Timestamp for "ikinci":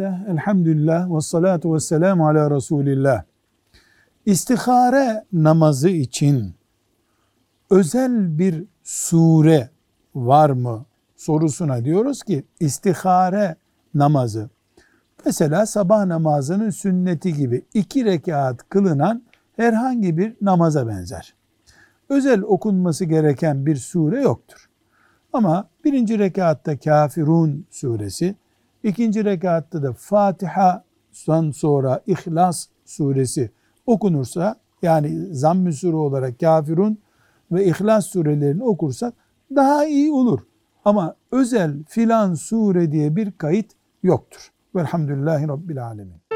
28.84-29.24